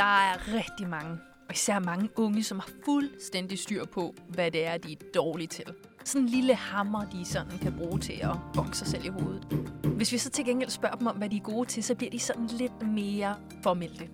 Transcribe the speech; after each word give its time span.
Der 0.00 0.06
er 0.06 0.54
rigtig 0.54 0.88
mange, 0.88 1.18
og 1.48 1.54
især 1.54 1.78
mange 1.78 2.08
unge, 2.16 2.42
som 2.42 2.58
har 2.58 2.70
fuldstændig 2.84 3.58
styr 3.58 3.84
på, 3.84 4.14
hvad 4.28 4.50
det 4.50 4.66
er, 4.66 4.78
de 4.78 4.92
er 4.92 4.96
dårlige 5.14 5.46
til. 5.46 5.64
Sådan 6.04 6.22
en 6.22 6.28
lille 6.28 6.54
hammer, 6.54 7.04
de 7.04 7.24
sådan 7.24 7.58
kan 7.58 7.74
bruge 7.78 7.98
til 7.98 8.12
at 8.22 8.36
bokse 8.54 8.78
sig 8.78 8.88
selv 8.88 9.04
i 9.04 9.08
hovedet. 9.08 9.44
Hvis 9.84 10.12
vi 10.12 10.18
så 10.18 10.30
til 10.30 10.44
gengæld 10.44 10.70
spørger 10.70 10.96
dem 10.96 11.06
om, 11.06 11.16
hvad 11.16 11.28
de 11.28 11.36
er 11.36 11.40
gode 11.40 11.68
til, 11.68 11.84
så 11.84 11.94
bliver 11.94 12.10
de 12.10 12.18
sådan 12.18 12.46
lidt 12.46 12.86
mere 12.86 13.36
formelle. 13.62 14.08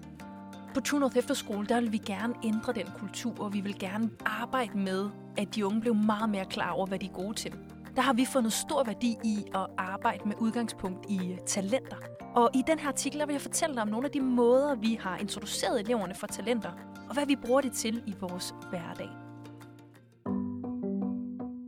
På 0.74 0.80
True 0.80 1.00
North 1.00 1.18
Efterskole, 1.18 1.66
der 1.66 1.80
vil 1.80 1.92
vi 1.92 1.98
gerne 1.98 2.34
ændre 2.44 2.72
den 2.72 2.86
kultur, 2.98 3.40
og 3.40 3.54
vi 3.54 3.60
vil 3.60 3.78
gerne 3.78 4.10
arbejde 4.24 4.78
med, 4.78 5.08
at 5.38 5.54
de 5.54 5.66
unge 5.66 5.80
blev 5.80 5.94
meget 5.94 6.30
mere 6.30 6.44
klar 6.44 6.70
over, 6.70 6.86
hvad 6.86 6.98
de 6.98 7.06
er 7.06 7.12
gode 7.12 7.34
til. 7.34 7.54
Der 7.96 8.02
har 8.02 8.12
vi 8.12 8.24
fundet 8.24 8.52
stor 8.52 8.84
værdi 8.84 9.16
i 9.24 9.44
at 9.54 9.66
arbejde 9.78 10.28
med 10.28 10.34
udgangspunkt 10.40 11.10
i 11.10 11.36
talenter. 11.46 11.96
Og 12.34 12.50
i 12.54 12.62
den 12.66 12.78
her 12.78 12.88
artikel 12.88 13.20
der 13.20 13.26
vil 13.26 13.32
jeg 13.32 13.42
fortælle 13.42 13.74
dig 13.74 13.82
om 13.82 13.88
nogle 13.88 14.06
af 14.06 14.12
de 14.12 14.20
måder, 14.20 14.74
vi 14.74 14.98
har 15.00 15.16
introduceret 15.16 15.80
eleverne 15.80 16.14
for 16.14 16.26
talenter, 16.26 16.70
og 17.08 17.14
hvad 17.14 17.26
vi 17.26 17.36
bruger 17.36 17.60
det 17.60 17.72
til 17.72 18.02
i 18.06 18.14
vores 18.20 18.54
hverdag. 18.70 19.08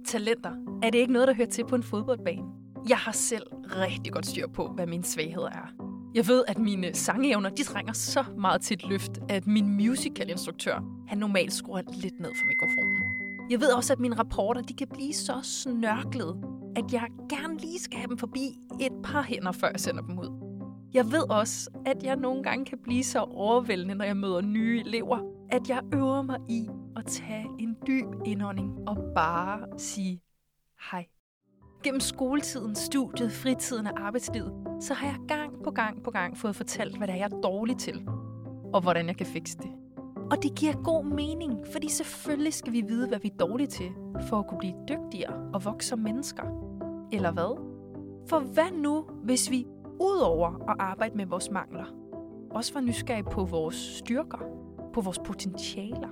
Talenter. 0.06 0.50
Er 0.82 0.90
det 0.90 0.98
ikke 0.98 1.12
noget, 1.12 1.28
der 1.28 1.34
hører 1.34 1.48
til 1.48 1.66
på 1.66 1.74
en 1.74 1.82
fodboldbane? 1.82 2.42
Jeg 2.88 2.98
har 2.98 3.12
selv 3.12 3.42
rigtig 3.52 4.12
godt 4.12 4.26
styr 4.26 4.46
på, 4.46 4.68
hvad 4.68 4.86
mine 4.86 5.04
svagheder 5.04 5.50
er. 5.50 5.72
Jeg 6.14 6.28
ved, 6.28 6.44
at 6.48 6.58
mine 6.58 6.94
sangevner, 6.94 7.50
de 7.50 7.64
trænger 7.64 7.92
så 7.92 8.24
meget 8.38 8.60
til 8.60 8.74
et 8.74 8.88
løft, 8.88 9.18
at 9.28 9.46
min 9.46 9.76
musicalinstruktør, 9.76 10.82
han 11.08 11.18
normalt 11.18 11.52
skruer 11.52 11.82
lidt 11.92 12.20
ned 12.20 12.30
for 12.40 12.46
mikrofonen. 12.46 13.17
Jeg 13.50 13.60
ved 13.60 13.72
også, 13.72 13.92
at 13.92 13.98
mine 13.98 14.18
rapporter, 14.18 14.60
de 14.60 14.74
kan 14.74 14.88
blive 14.88 15.12
så 15.12 15.40
snørklet, 15.42 16.36
at 16.76 16.92
jeg 16.92 17.08
gerne 17.28 17.58
lige 17.58 17.78
skal 17.78 17.98
have 17.98 18.08
dem 18.08 18.18
forbi 18.18 18.58
et 18.80 18.92
par 19.04 19.22
hænder, 19.22 19.52
før 19.52 19.68
jeg 19.70 19.80
sender 19.80 20.02
dem 20.02 20.18
ud. 20.18 20.48
Jeg 20.94 21.12
ved 21.12 21.30
også, 21.30 21.70
at 21.86 22.02
jeg 22.02 22.16
nogle 22.16 22.42
gange 22.42 22.64
kan 22.64 22.78
blive 22.82 23.04
så 23.04 23.20
overvældende, 23.20 23.94
når 23.94 24.04
jeg 24.04 24.16
møder 24.16 24.40
nye 24.40 24.80
elever, 24.86 25.18
at 25.50 25.68
jeg 25.68 25.82
øver 25.94 26.22
mig 26.22 26.38
i 26.48 26.68
at 26.96 27.06
tage 27.06 27.46
en 27.58 27.76
dyb 27.86 28.06
indånding 28.24 28.88
og 28.88 28.96
bare 29.14 29.78
sige 29.78 30.22
hej. 30.90 31.06
Gennem 31.82 32.00
skoletiden, 32.00 32.74
studiet, 32.74 33.32
fritiden 33.32 33.86
og 33.86 34.00
arbejdslivet, 34.00 34.52
så 34.80 34.94
har 34.94 35.06
jeg 35.06 35.16
gang 35.28 35.64
på 35.64 35.70
gang 35.70 36.04
på 36.04 36.10
gang 36.10 36.36
fået 36.36 36.56
fortalt, 36.56 36.96
hvad 36.96 37.06
det 37.06 37.12
er, 37.12 37.18
jeg 37.18 37.30
er 37.32 37.40
dårlig 37.40 37.76
til, 37.76 38.08
og 38.74 38.80
hvordan 38.80 39.06
jeg 39.06 39.16
kan 39.16 39.26
fikse 39.26 39.58
det. 39.58 39.77
Og 40.30 40.42
det 40.42 40.54
giver 40.54 40.82
god 40.82 41.04
mening, 41.04 41.58
fordi 41.72 41.88
selvfølgelig 41.88 42.54
skal 42.54 42.72
vi 42.72 42.80
vide, 42.80 43.08
hvad 43.08 43.18
vi 43.18 43.28
er 43.28 43.46
dårlige 43.46 43.66
til, 43.66 43.90
for 44.28 44.38
at 44.38 44.46
kunne 44.46 44.58
blive 44.58 44.74
dygtigere 44.88 45.50
og 45.54 45.64
vokse 45.64 45.88
som 45.88 45.98
mennesker. 45.98 46.42
Eller 47.12 47.30
hvad? 47.30 47.58
For 48.28 48.38
hvad 48.38 48.70
nu, 48.72 49.04
hvis 49.22 49.50
vi 49.50 49.66
udover 50.00 50.70
at 50.70 50.76
arbejde 50.78 51.16
med 51.16 51.26
vores 51.26 51.50
mangler, 51.50 51.84
også 52.50 52.74
var 52.74 52.80
nysgerrige 52.80 53.24
på 53.24 53.44
vores 53.44 53.76
styrker, 53.76 54.38
på 54.94 55.00
vores 55.00 55.18
potentialer? 55.18 56.08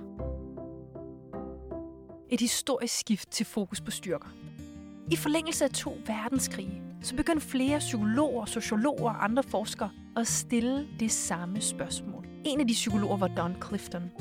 Et 2.29 2.39
historisk 2.39 2.99
skift 2.99 3.31
til 3.31 3.45
fokus 3.45 3.81
på 3.81 3.91
styrker. 3.91 4.27
I 5.11 5.15
forlængelse 5.15 5.65
af 5.65 5.71
to 5.71 5.97
verdenskrige, 6.07 6.81
så 7.01 7.15
begyndte 7.15 7.45
flere 7.45 7.79
psykologer, 7.79 8.45
sociologer 8.45 9.09
og 9.09 9.23
andre 9.23 9.43
forskere 9.43 9.89
at 10.17 10.27
stille 10.27 10.87
det 10.99 11.11
samme 11.11 11.61
spørgsmål. 11.61 12.16
En 12.45 12.59
af 12.59 12.67
de 12.67 12.73
psykologer 12.73 13.17
var 13.17 13.27
Don 13.27 13.55
Clifton. 13.67 14.11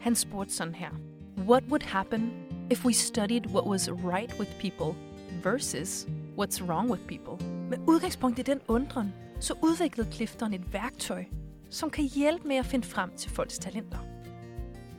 Han 0.00 0.14
spurgte 0.14 0.54
sådan 0.54 0.74
her. 0.74 0.90
What 1.38 1.64
would 1.68 1.82
happen 1.82 2.32
if 2.70 2.84
we 2.84 2.92
studied 2.92 3.46
what 3.46 3.66
was 3.66 3.90
right 3.90 4.38
with 4.38 4.50
people 4.60 5.00
versus 5.42 6.06
what's 6.38 6.64
wrong 6.64 6.90
with 6.90 7.02
people? 7.02 7.46
Med 7.70 7.78
udgangspunkt 7.88 8.38
i 8.38 8.42
den 8.42 8.60
undren, 8.68 9.14
så 9.40 9.54
udviklede 9.62 10.12
Clifton 10.12 10.54
et 10.54 10.72
værktøj, 10.72 11.24
som 11.70 11.90
kan 11.90 12.04
hjælpe 12.04 12.48
med 12.48 12.56
at 12.56 12.66
finde 12.66 12.86
frem 12.86 13.10
til 13.16 13.30
folks 13.30 13.58
talenter. 13.58 13.98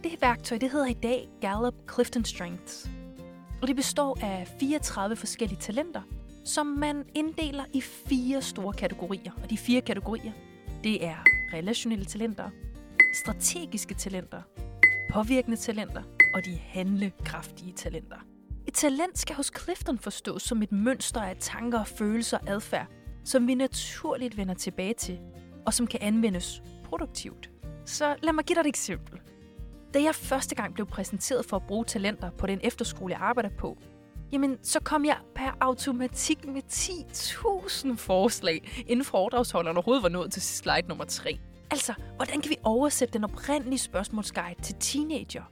Det 0.04 0.22
værktøj 0.22 0.58
det 0.58 0.72
hedder 0.72 0.88
i 0.88 0.94
dag 0.94 1.30
Gallup 1.42 1.76
Clifton 1.94 2.26
Strengths. 2.26 2.90
Og 3.62 3.68
det 3.68 3.76
består 3.76 4.18
af 4.22 4.48
34 4.60 5.16
forskellige 5.16 5.60
talenter, 5.60 6.02
som 6.44 6.66
man 6.66 7.04
inddeler 7.16 7.64
i 7.74 7.82
fire 7.82 8.42
store 8.42 8.74
kategorier. 8.74 9.32
Og 9.44 9.50
de 9.50 9.58
fire 9.58 9.82
kategorier, 9.82 10.32
det 10.84 11.06
er 11.06 11.18
relationelle 11.54 12.06
talenter, 12.06 12.50
strategiske 13.14 13.94
talenter, 13.94 14.42
påvirkende 15.12 15.58
talenter 15.58 16.04
og 16.34 16.46
de 16.46 16.58
handlekraftige 16.58 17.74
talenter. 17.74 18.18
Et 18.68 18.74
talent 18.74 19.18
skal 19.18 19.36
hos 19.36 19.52
Clifton 19.62 20.00
forstås 20.00 20.44
som 20.44 20.64
et 20.64 20.72
mønster 20.72 21.22
af 21.22 21.36
tanker, 21.40 21.84
følelser 21.84 22.38
og 22.38 22.50
adfærd, 22.50 22.88
som 23.26 23.48
vi 23.48 23.56
naturligt 23.56 24.38
vender 24.38 24.54
tilbage 24.54 24.94
til, 24.94 25.20
og 25.66 25.74
som 25.74 25.88
kan 25.88 26.00
anvendes 26.02 26.62
produktivt. 26.84 27.50
Så 27.86 28.16
lad 28.24 28.34
mig 28.34 28.44
give 28.44 28.56
dig 28.56 28.62
et 28.62 28.68
eksempel. 28.68 29.20
Da 29.94 30.04
jeg 30.04 30.16
første 30.16 30.56
gang 30.56 30.74
blev 30.74 30.88
præsenteret 30.88 31.46
for 31.46 31.58
at 31.58 31.64
bruge 31.68 31.86
talenter 31.86 32.30
på 32.32 32.48
den 32.48 32.60
efterskole, 32.64 33.14
jeg 33.14 33.22
arbejder 33.22 33.50
på, 33.50 33.78
jamen 34.32 34.58
så 34.64 34.80
kom 34.80 35.06
jeg 35.06 35.18
per 35.36 35.58
automatik 35.60 36.48
med 36.48 36.62
10.000 36.72 37.96
forslag, 37.96 38.84
inden 38.88 39.06
foredragsholderen 39.06 39.78
overhovedet 39.78 40.04
var 40.04 40.10
nået 40.10 40.32
til 40.32 40.42
slide 40.42 40.88
nummer 40.88 41.06
3. 41.06 41.40
Altså, 41.72 41.94
hvordan 42.16 42.42
kan 42.42 42.50
vi 42.50 42.58
oversætte 42.64 43.14
den 43.14 43.24
oprindelige 43.24 43.80
spørgsmålsguide 43.80 44.62
til 44.62 44.76
teenager? 44.80 45.44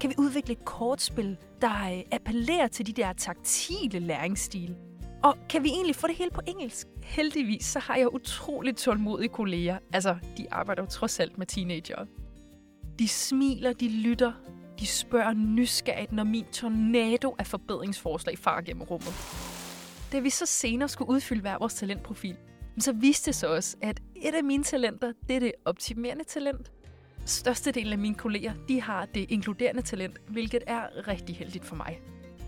Kan 0.00 0.10
vi 0.10 0.14
udvikle 0.18 0.52
et 0.52 0.64
kortspil, 0.64 1.36
der 1.60 1.92
øh, 1.92 2.02
appellerer 2.12 2.68
til 2.68 2.86
de 2.86 2.92
der 2.92 3.12
taktile 3.12 3.98
læringsstile? 3.98 4.76
Og 5.22 5.36
kan 5.48 5.64
vi 5.64 5.68
egentlig 5.68 5.96
få 5.96 6.06
det 6.06 6.16
hele 6.16 6.30
på 6.30 6.40
engelsk? 6.46 6.86
Heldigvis 7.02 7.64
så 7.64 7.78
har 7.78 7.96
jeg 7.96 8.14
utroligt 8.14 8.78
tålmodige 8.78 9.28
kolleger. 9.28 9.78
Altså, 9.92 10.16
de 10.38 10.46
arbejder 10.50 10.82
jo 10.82 10.88
trods 10.88 11.20
alt 11.20 11.38
med 11.38 11.46
teenager. 11.46 12.06
De 12.98 13.08
smiler, 13.08 13.72
de 13.72 13.88
lytter, 13.88 14.32
de 14.80 14.86
spørger 14.86 15.32
nysgerrigt, 15.32 16.12
når 16.12 16.24
min 16.24 16.44
tornado 16.52 17.34
af 17.38 17.46
forbedringsforslag 17.46 18.38
farer 18.38 18.60
gennem 18.60 18.82
rummet. 18.82 19.14
Da 20.12 20.18
vi 20.18 20.30
så 20.30 20.46
senere 20.46 20.88
skulle 20.88 21.10
udfylde 21.10 21.40
hver 21.40 21.58
vores 21.58 21.74
talentprofil, 21.74 22.36
så 22.80 22.92
viste 22.92 23.26
det 23.26 23.34
sig 23.34 23.48
også, 23.48 23.76
at 23.80 24.00
et 24.16 24.34
af 24.34 24.44
mine 24.44 24.64
talenter, 24.64 25.12
det 25.28 25.36
er 25.36 25.40
det 25.40 25.52
optimerende 25.64 26.24
talent. 26.24 26.72
Størstedelen 27.24 27.92
af 27.92 27.98
mine 27.98 28.14
kolleger, 28.14 28.52
de 28.68 28.80
har 28.80 29.06
det 29.06 29.30
inkluderende 29.30 29.82
talent, 29.82 30.18
hvilket 30.28 30.62
er 30.66 31.08
rigtig 31.08 31.36
heldigt 31.36 31.64
for 31.64 31.76
mig. 31.76 32.00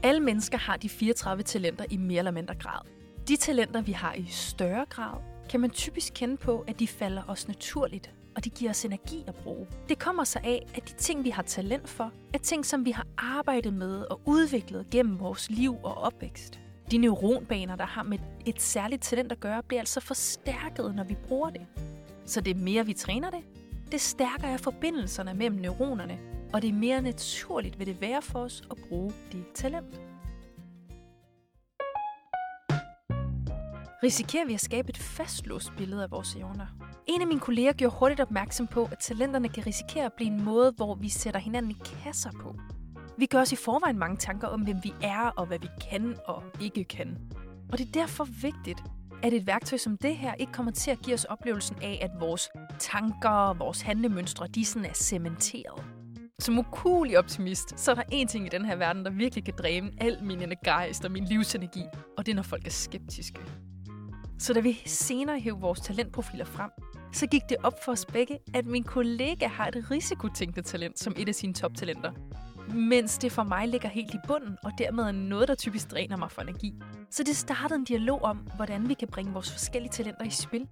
Alle 0.02 0.20
mennesker 0.20 0.58
har 0.58 0.76
de 0.76 0.88
34 0.88 1.42
talenter 1.42 1.84
i 1.90 1.96
mere 1.96 2.18
eller 2.18 2.30
mindre 2.30 2.54
grad. 2.54 2.80
De 3.28 3.36
talenter, 3.36 3.80
vi 3.80 3.92
har 3.92 4.14
i 4.14 4.26
større 4.30 4.84
grad, 4.88 5.20
kan 5.50 5.60
man 5.60 5.70
typisk 5.70 6.12
kende 6.14 6.36
på, 6.36 6.64
at 6.66 6.80
de 6.80 6.88
falder 6.88 7.22
os 7.28 7.48
naturligt, 7.48 8.10
og 8.36 8.44
de 8.44 8.50
giver 8.50 8.70
os 8.70 8.84
energi 8.84 9.24
at 9.26 9.34
bruge. 9.34 9.66
Det 9.88 9.98
kommer 9.98 10.24
sig 10.24 10.42
af, 10.44 10.66
at 10.74 10.88
de 10.88 10.94
ting, 10.94 11.24
vi 11.24 11.30
har 11.30 11.42
talent 11.42 11.88
for, 11.88 12.12
er 12.34 12.38
ting, 12.38 12.66
som 12.66 12.84
vi 12.84 12.90
har 12.90 13.06
arbejdet 13.18 13.74
med 13.74 14.00
og 14.10 14.20
udviklet 14.24 14.90
gennem 14.90 15.20
vores 15.20 15.50
liv 15.50 15.76
og 15.82 15.98
opvækst. 15.98 16.60
De 16.90 16.98
neuronbaner, 16.98 17.76
der 17.76 17.86
har 17.86 18.02
med 18.02 18.18
et 18.46 18.62
særligt 18.62 19.02
talent 19.02 19.32
at 19.32 19.40
gøre, 19.40 19.62
bliver 19.62 19.80
altså 19.80 20.00
forstærket, 20.00 20.94
når 20.94 21.04
vi 21.04 21.16
bruger 21.28 21.50
det. 21.50 21.66
Så 22.26 22.40
det 22.40 22.56
mere 22.56 22.86
vi 22.86 22.92
træner 22.92 23.30
det, 23.30 23.40
det 23.92 24.00
stærkere 24.00 24.50
er 24.50 24.56
forbindelserne 24.56 25.34
mellem 25.34 25.56
neuronerne, 25.56 26.18
og 26.52 26.62
det 26.62 26.68
er 26.68 26.74
mere 26.74 27.02
naturligt 27.02 27.78
vil 27.78 27.86
det 27.86 28.00
være 28.00 28.22
for 28.22 28.38
os 28.38 28.62
at 28.70 28.76
bruge 28.88 29.12
det 29.32 29.44
talent. 29.54 30.00
Risikerer 34.02 34.46
vi 34.46 34.54
at 34.54 34.60
skabe 34.60 34.90
et 34.90 34.96
fastlåst 34.96 35.72
billede 35.76 36.02
af 36.02 36.10
vores 36.10 36.34
evner? 36.34 36.66
En 37.06 37.20
af 37.20 37.26
mine 37.26 37.40
kolleger 37.40 37.72
gjorde 37.72 37.96
hurtigt 37.98 38.20
opmærksom 38.20 38.66
på, 38.66 38.88
at 38.92 38.98
talenterne 38.98 39.48
kan 39.48 39.66
risikere 39.66 40.04
at 40.04 40.12
blive 40.12 40.30
en 40.30 40.44
måde, 40.44 40.72
hvor 40.76 40.94
vi 40.94 41.08
sætter 41.08 41.40
hinanden 41.40 41.70
i 41.70 41.76
kasser 42.02 42.30
på. 42.42 42.56
Vi 43.18 43.26
gør 43.26 43.40
os 43.40 43.52
i 43.52 43.56
forvejen 43.56 43.98
mange 43.98 44.16
tanker 44.16 44.48
om, 44.48 44.60
hvem 44.60 44.76
vi 44.82 44.94
er 45.02 45.20
og 45.20 45.46
hvad 45.46 45.58
vi 45.58 45.68
kan 45.90 46.16
og 46.26 46.42
ikke 46.60 46.84
kan. 46.84 47.18
Og 47.72 47.78
det 47.78 47.88
er 47.88 47.92
derfor 47.92 48.24
vigtigt, 48.24 48.82
at 49.22 49.32
et 49.32 49.46
værktøj 49.46 49.78
som 49.78 49.96
det 49.96 50.16
her 50.16 50.34
ikke 50.34 50.52
kommer 50.52 50.72
til 50.72 50.90
at 50.90 50.98
give 51.02 51.14
os 51.14 51.24
oplevelsen 51.24 51.76
af, 51.82 51.98
at 52.02 52.10
vores 52.20 52.48
tanker 52.78 53.28
og 53.28 53.58
vores 53.58 53.80
handlemønstre, 53.80 54.46
de 54.46 54.64
sådan 54.64 54.90
er 54.90 54.94
cementeret. 54.94 55.84
Som 56.38 56.58
ukulig 56.58 57.18
optimist, 57.18 57.80
så 57.80 57.90
er 57.90 57.94
der 57.94 58.02
én 58.02 58.26
ting 58.26 58.46
i 58.46 58.48
den 58.48 58.64
her 58.64 58.76
verden, 58.76 59.04
der 59.04 59.10
virkelig 59.10 59.44
kan 59.44 59.54
dræne 59.58 59.90
al 59.98 60.18
min 60.22 60.42
energist 60.42 61.04
og 61.04 61.10
min 61.10 61.24
livsenergi, 61.24 61.82
og 62.18 62.26
det 62.26 62.32
er, 62.32 62.36
når 62.36 62.42
folk 62.42 62.66
er 62.66 62.70
skeptiske. 62.70 63.40
Så 64.38 64.52
da 64.52 64.60
vi 64.60 64.82
senere 64.86 65.40
hævde 65.40 65.60
vores 65.60 65.80
talentprofiler 65.80 66.44
frem, 66.44 66.70
så 67.12 67.26
gik 67.26 67.42
det 67.48 67.56
op 67.62 67.84
for 67.84 67.92
os 67.92 68.06
begge, 68.06 68.38
at 68.54 68.66
min 68.66 68.82
kollega 68.82 69.46
har 69.46 69.66
et 69.66 69.90
risikotænkende 69.90 70.62
talent 70.62 70.98
som 70.98 71.14
et 71.18 71.28
af 71.28 71.34
sine 71.34 71.54
toptalenter, 71.54 72.12
mens 72.68 73.18
det 73.18 73.32
for 73.32 73.42
mig 73.42 73.68
ligger 73.68 73.88
helt 73.88 74.14
i 74.14 74.18
bunden, 74.26 74.56
og 74.64 74.72
dermed 74.78 75.04
er 75.04 75.12
noget, 75.12 75.48
der 75.48 75.54
typisk 75.54 75.90
dræner 75.90 76.16
mig 76.16 76.30
for 76.30 76.42
energi. 76.42 76.74
Så 77.10 77.22
det 77.22 77.36
startede 77.36 77.74
en 77.74 77.84
dialog 77.84 78.22
om, 78.22 78.36
hvordan 78.56 78.88
vi 78.88 78.94
kan 78.94 79.08
bringe 79.08 79.32
vores 79.32 79.52
forskellige 79.52 79.92
talenter 79.92 80.24
i 80.24 80.30
spil. 80.30 80.66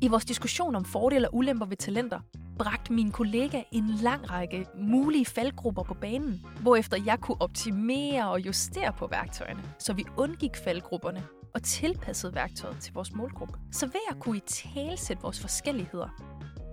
I 0.00 0.08
vores 0.08 0.24
diskussion 0.24 0.74
om 0.74 0.84
fordele 0.84 1.28
og 1.28 1.34
ulemper 1.34 1.66
ved 1.66 1.76
talenter, 1.76 2.20
bragte 2.58 2.92
min 2.92 3.10
kollega 3.10 3.62
en 3.72 3.88
lang 3.88 4.30
række 4.30 4.66
mulige 4.78 5.26
faldgrupper 5.26 5.82
på 5.82 5.94
banen, 5.94 6.44
hvorefter 6.60 7.02
jeg 7.06 7.20
kunne 7.20 7.42
optimere 7.42 8.30
og 8.30 8.46
justere 8.46 8.92
på 8.92 9.06
værktøjerne, 9.06 9.62
så 9.78 9.92
vi 9.92 10.04
undgik 10.16 10.56
faldgrupperne 10.64 11.24
og 11.54 11.62
tilpassede 11.62 12.34
værktøjet 12.34 12.76
til 12.80 12.94
vores 12.94 13.14
målgruppe. 13.14 13.58
Så 13.72 13.86
ved 13.86 14.00
at 14.10 14.20
kunne 14.20 14.36
i 14.36 14.40
talsætte 14.40 15.22
vores 15.22 15.40
forskelligheder, 15.40 16.08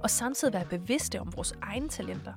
og 0.03 0.09
samtidig 0.09 0.53
være 0.53 0.65
bevidste 0.65 1.21
om 1.21 1.33
vores 1.35 1.53
egne 1.61 1.89
talenter, 1.89 2.33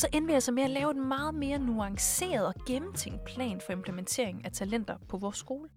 så 0.00 0.08
endte 0.12 0.26
vi 0.26 0.34
altså 0.34 0.52
med 0.52 0.62
at 0.62 0.70
lave 0.70 0.90
en 0.90 1.08
meget 1.08 1.34
mere 1.34 1.58
nuanceret 1.58 2.46
og 2.46 2.54
gennemtænkt 2.66 3.24
plan 3.24 3.60
for 3.60 3.72
implementering 3.72 4.44
af 4.44 4.52
talenter 4.52 4.96
på 5.08 5.16
vores 5.16 5.36
skole. 5.36 5.68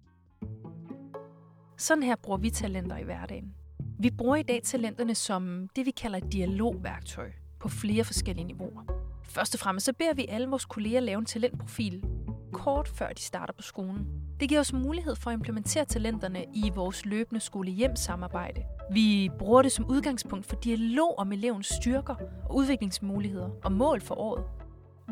Sådan 1.76 2.02
her 2.02 2.16
bruger 2.16 2.38
vi 2.38 2.50
talenter 2.50 2.96
i 2.96 3.02
hverdagen. 3.02 3.54
Vi 3.98 4.10
bruger 4.10 4.36
i 4.36 4.42
dag 4.42 4.60
talenterne 4.62 5.14
som 5.14 5.68
det, 5.76 5.86
vi 5.86 5.90
kalder 5.90 6.18
et 6.18 6.32
dialogværktøj 6.32 7.32
på 7.60 7.68
flere 7.68 8.04
forskellige 8.04 8.44
niveauer. 8.44 8.82
Først 9.24 9.54
og 9.54 9.60
fremmest 9.60 9.86
så 9.86 9.92
beder 9.92 10.14
vi 10.14 10.26
alle 10.28 10.48
vores 10.48 10.64
kolleger 10.64 11.00
lave 11.00 11.18
en 11.18 11.24
talentprofil 11.24 12.04
kort 12.52 12.88
før 12.88 13.08
de 13.08 13.22
starter 13.22 13.52
på 13.52 13.62
skolen. 13.62 14.23
Det 14.40 14.48
giver 14.48 14.60
os 14.60 14.72
mulighed 14.72 15.16
for 15.16 15.30
at 15.30 15.34
implementere 15.34 15.84
talenterne 15.84 16.44
i 16.54 16.70
vores 16.74 17.04
løbende 17.04 17.40
skole-hjem-samarbejde. 17.40 18.62
Vi 18.92 19.30
bruger 19.38 19.62
det 19.62 19.72
som 19.72 19.90
udgangspunkt 19.90 20.46
for 20.46 20.56
dialog 20.56 21.18
om 21.18 21.32
elevens 21.32 21.66
styrker 21.66 22.14
og 22.48 22.56
udviklingsmuligheder 22.56 23.50
og 23.64 23.72
mål 23.72 24.00
for 24.00 24.14
året. 24.14 24.44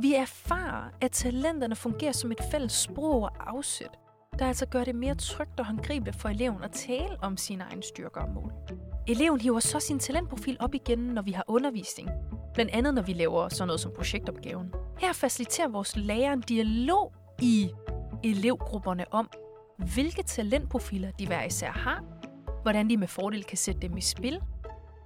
Vi 0.02 0.14
erfarer, 0.14 0.90
at 1.00 1.12
talenterne 1.12 1.76
fungerer 1.76 2.12
som 2.12 2.32
et 2.32 2.40
fælles 2.50 2.72
sprog 2.72 3.22
og 3.22 3.30
afsæt, 3.56 3.98
der 4.38 4.46
altså 4.46 4.66
gør 4.66 4.84
det 4.84 4.94
mere 4.94 5.14
trygt 5.14 5.60
og 5.60 5.66
håndgribeligt 5.66 6.16
for 6.16 6.28
eleven 6.28 6.62
at 6.62 6.72
tale 6.72 7.16
om 7.22 7.36
sine 7.36 7.64
egne 7.64 7.82
styrker 7.82 8.20
og 8.20 8.34
mål. 8.34 8.52
Eleven 9.08 9.40
hiver 9.40 9.60
så 9.60 9.80
sin 9.80 9.98
talentprofil 9.98 10.56
op 10.60 10.74
igen, 10.74 10.98
når 10.98 11.22
vi 11.22 11.32
har 11.32 11.44
undervisning. 11.48 12.08
Blandt 12.54 12.72
andet, 12.72 12.94
når 12.94 13.02
vi 13.02 13.12
laver 13.12 13.48
sådan 13.48 13.66
noget 13.66 13.80
som 13.80 13.92
projektopgaven. 13.96 14.72
Her 14.98 15.12
faciliterer 15.12 15.68
vores 15.68 15.96
lærer 15.96 16.32
en 16.32 16.40
dialog 16.40 17.12
i 17.42 17.70
elevgrupperne 18.24 19.04
om, 19.14 19.30
hvilke 19.94 20.22
talentprofiler 20.22 21.10
de 21.10 21.26
hver 21.26 21.42
især 21.42 21.70
har, 21.70 22.04
hvordan 22.62 22.90
de 22.90 22.96
med 22.96 23.08
fordel 23.08 23.44
kan 23.44 23.58
sætte 23.58 23.80
dem 23.80 23.96
i 23.96 24.00
spil, 24.00 24.40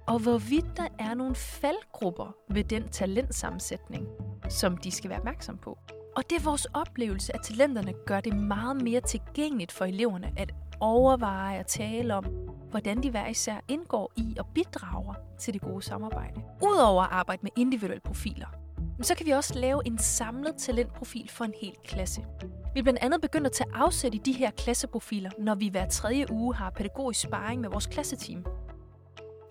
og 0.07 0.19
hvorvidt 0.19 0.77
der 0.77 0.87
er 0.99 1.13
nogle 1.13 1.35
faldgrupper 1.35 2.35
ved 2.49 2.63
den 2.63 2.89
talentsammensætning, 2.89 4.07
som 4.49 4.77
de 4.77 4.91
skal 4.91 5.09
være 5.09 5.19
opmærksom 5.19 5.57
på. 5.57 5.77
Og 6.15 6.23
det 6.29 6.35
er 6.37 6.43
vores 6.43 6.65
oplevelse, 6.65 7.35
at 7.35 7.41
talenterne 7.43 7.93
gør 8.05 8.19
det 8.19 8.35
meget 8.35 8.81
mere 8.81 9.01
tilgængeligt 9.01 9.71
for 9.71 9.85
eleverne 9.85 10.31
at 10.37 10.53
overveje 10.79 11.59
og 11.59 11.67
tale 11.67 12.15
om, 12.15 12.25
hvordan 12.69 13.03
de 13.03 13.11
hver 13.11 13.27
især 13.27 13.59
indgår 13.67 14.11
i 14.15 14.35
og 14.39 14.47
bidrager 14.53 15.13
til 15.39 15.53
det 15.53 15.61
gode 15.61 15.81
samarbejde. 15.81 16.41
Udover 16.63 17.03
at 17.03 17.09
arbejde 17.11 17.39
med 17.43 17.51
individuelle 17.55 18.01
profiler, 18.01 18.47
så 19.01 19.15
kan 19.15 19.25
vi 19.25 19.31
også 19.31 19.59
lave 19.59 19.81
en 19.85 19.97
samlet 19.97 20.55
talentprofil 20.57 21.29
for 21.29 21.45
en 21.45 21.53
hel 21.61 21.75
klasse. 21.85 22.25
Vi 22.77 22.79
er 22.79 22.83
blandt 22.83 22.99
andet 23.01 23.21
begyndt 23.21 23.47
at 23.47 23.51
tage 23.51 23.69
afsæt 23.73 24.15
i 24.15 24.17
de 24.17 24.31
her 24.31 24.51
klasseprofiler, 24.51 25.29
når 25.39 25.55
vi 25.55 25.67
hver 25.67 25.87
tredje 25.87 26.25
uge 26.31 26.55
har 26.55 26.69
pædagogisk 26.69 27.21
sparring 27.21 27.61
med 27.61 27.69
vores 27.69 27.85
klasseteam. 27.87 28.45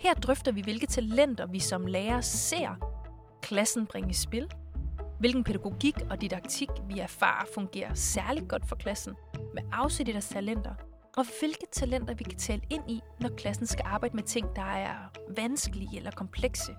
Her 0.00 0.14
drøfter 0.14 0.52
vi, 0.52 0.60
hvilke 0.60 0.86
talenter 0.86 1.46
vi 1.46 1.58
som 1.58 1.86
lærer 1.86 2.20
ser 2.20 2.68
klassen 3.42 3.86
bringe 3.86 4.10
i 4.10 4.12
spil, 4.12 4.50
hvilken 5.18 5.44
pædagogik 5.44 5.94
og 6.10 6.20
didaktik 6.20 6.68
vi 6.88 6.98
erfarer 6.98 7.46
fungerer 7.54 7.94
særligt 7.94 8.48
godt 8.48 8.68
for 8.68 8.76
klassen, 8.76 9.14
med 9.54 9.62
afsæt 9.72 10.08
i 10.08 10.12
deres 10.12 10.28
talenter, 10.28 10.74
og 11.16 11.24
hvilke 11.40 11.66
talenter 11.72 12.14
vi 12.14 12.24
kan 12.24 12.38
tale 12.38 12.62
ind 12.70 12.90
i, 12.90 13.00
når 13.20 13.28
klassen 13.28 13.66
skal 13.66 13.84
arbejde 13.88 14.16
med 14.16 14.24
ting, 14.24 14.56
der 14.56 14.74
er 14.74 15.10
vanskelige 15.36 15.96
eller 15.96 16.10
komplekse. 16.10 16.72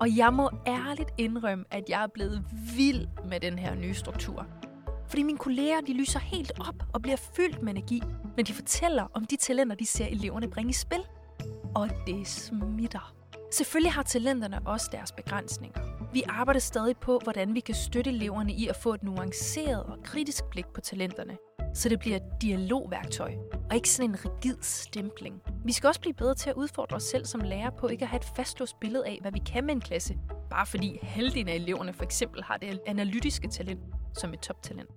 Og 0.00 0.16
jeg 0.16 0.32
må 0.32 0.50
ærligt 0.66 1.10
indrømme, 1.18 1.64
at 1.70 1.84
jeg 1.88 2.02
er 2.02 2.08
blevet 2.14 2.44
vild 2.76 3.06
med 3.28 3.40
den 3.40 3.58
her 3.58 3.74
nye 3.74 3.94
struktur. 3.94 4.46
Fordi 5.08 5.22
mine 5.22 5.38
kolleger, 5.38 5.80
de 5.80 5.92
lyser 5.92 6.18
helt 6.18 6.52
op 6.60 6.82
og 6.92 7.02
bliver 7.02 7.16
fyldt 7.16 7.62
med 7.62 7.72
energi, 7.72 8.02
når 8.36 8.44
de 8.44 8.52
fortæller 8.52 9.06
om 9.14 9.24
de 9.24 9.36
talenter, 9.36 9.76
de 9.76 9.86
ser 9.86 10.06
eleverne 10.06 10.50
bringe 10.50 10.70
i 10.70 10.72
spil. 10.72 11.00
Og 11.74 11.90
det 12.06 12.26
smitter. 12.26 13.14
Selvfølgelig 13.52 13.92
har 13.92 14.02
talenterne 14.02 14.60
også 14.66 14.88
deres 14.92 15.12
begrænsninger. 15.12 15.80
Vi 16.12 16.22
arbejder 16.28 16.60
stadig 16.60 16.96
på, 16.96 17.20
hvordan 17.22 17.54
vi 17.54 17.60
kan 17.60 17.74
støtte 17.74 18.10
eleverne 18.10 18.52
i 18.52 18.68
at 18.68 18.76
få 18.76 18.94
et 18.94 19.02
nuanceret 19.02 19.82
og 19.82 19.98
kritisk 20.04 20.44
blik 20.50 20.66
på 20.74 20.80
talenterne, 20.80 21.36
så 21.74 21.88
det 21.88 21.98
bliver 21.98 22.16
et 22.16 22.42
dialogværktøj, 22.42 23.32
og 23.70 23.76
ikke 23.76 23.90
sådan 23.90 24.10
en 24.10 24.16
rigid 24.24 24.56
stempling. 24.60 25.42
Vi 25.64 25.72
skal 25.72 25.88
også 25.88 26.00
blive 26.00 26.14
bedre 26.14 26.34
til 26.34 26.50
at 26.50 26.56
udfordre 26.56 26.96
os 26.96 27.02
selv 27.02 27.24
som 27.24 27.40
lærer 27.40 27.70
på 27.70 27.88
ikke 27.88 28.02
at 28.02 28.08
have 28.08 28.20
et 28.20 28.32
fastlåst 28.36 28.80
billede 28.80 29.06
af, 29.06 29.18
hvad 29.20 29.32
vi 29.32 29.38
kan 29.38 29.64
med 29.64 29.74
en 29.74 29.80
klasse, 29.80 30.18
bare 30.50 30.66
fordi 30.66 30.98
halvdelen 31.02 31.48
af 31.48 31.54
eleverne 31.54 31.92
for 31.92 32.04
eksempel 32.04 32.42
har 32.42 32.56
det 32.56 32.80
analytiske 32.86 33.48
talent 33.48 33.80
som 34.16 34.32
et 34.34 34.40
toptalent. 34.40 34.90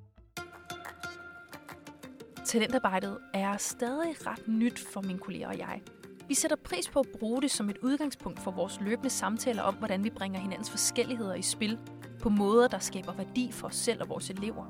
Talentarbejdet 2.46 3.18
er 3.34 3.58
stadig 3.58 4.28
ret 4.28 4.48
nyt 4.48 4.80
for 4.80 5.02
mine 5.02 5.20
kolleger 5.20 5.48
og 5.48 5.58
jeg. 5.58 5.82
Vi 6.28 6.34
sætter 6.34 6.58
pris 6.64 6.90
på 6.90 7.00
at 7.00 7.08
bruge 7.20 7.42
det 7.42 7.52
som 7.52 7.70
et 7.70 7.78
udgangspunkt 7.78 8.40
for 8.40 8.52
vores 8.52 8.80
løbende 8.82 9.10
samtaler 9.10 9.64
om, 9.64 9.76
hvordan 9.76 10.04
vi 10.04 10.10
bringer 10.10 10.40
hinandens 10.40 10.70
forskelligheder 10.70 11.34
i 11.34 11.42
spil 11.42 11.80
på 12.22 12.30
måder, 12.30 12.68
der 12.68 12.80
skaber 12.80 13.14
værdi 13.14 13.52
for 13.52 13.68
os 13.68 13.76
selv 13.76 14.02
og 14.02 14.10
vores 14.10 14.30
elever. 14.30 14.66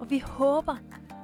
Og 0.00 0.10
vi 0.10 0.18
håber, 0.18 0.76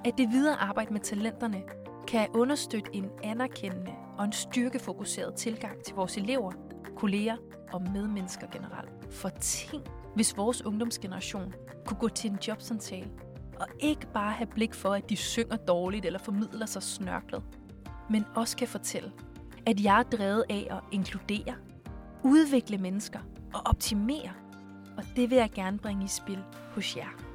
at 0.05 0.19
det 0.19 0.31
videre 0.31 0.57
arbejde 0.57 0.93
med 0.93 1.01
talenterne 1.01 1.63
kan 2.09 2.29
understøtte 2.35 2.91
en 2.93 3.11
anerkendende 3.23 3.93
og 4.19 4.25
en 4.25 4.33
styrkefokuseret 4.33 5.35
tilgang 5.35 5.85
til 5.85 5.95
vores 5.95 6.17
elever, 6.17 6.53
kolleger 6.97 7.37
og 7.73 7.83
medmennesker 7.83 8.47
generelt. 8.53 8.91
For 9.11 9.29
ting, 9.29 9.83
hvis 10.19 10.37
vores 10.37 10.67
ungdomsgeneration 10.67 11.55
kunne 11.87 11.99
gå 11.99 12.09
til 12.09 12.31
en 12.31 12.39
jobsamtale 12.49 13.11
og 13.61 13.67
ikke 13.81 14.07
bare 14.13 14.33
have 14.33 14.47
blik 14.47 14.75
for, 14.75 14.95
at 14.95 15.11
de 15.11 15.17
synger 15.17 15.57
dårligt 15.57 16.07
eller 16.07 16.19
formidler 16.19 16.67
sig 16.67 16.83
snørklet, 16.83 17.43
men 18.11 18.25
også 18.35 18.57
kan 18.57 18.69
fortælle, 18.69 19.13
at 19.67 19.85
jeg 19.85 19.99
er 19.99 20.03
drevet 20.03 20.45
af 20.51 20.67
at 20.71 20.81
inkludere, 20.93 21.55
udvikle 22.25 22.79
mennesker 22.79 23.19
og 23.55 23.61
optimere, 23.65 24.33
og 24.97 25.05
det 25.17 25.31
vil 25.31 25.39
jeg 25.39 25.51
gerne 25.55 25.79
bringe 25.79 26.05
i 26.05 26.09
spil 26.09 26.39
hos 26.75 26.97
jer. 26.97 27.28